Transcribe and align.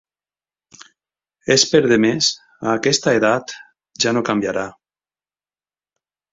És 1.55 1.65
per 1.73 1.81
demés, 1.91 2.31
a 2.65 2.73
aquesta 2.79 3.15
edat 3.21 3.55
ja 4.07 4.17
no 4.19 4.27
canviarà. 4.33 4.67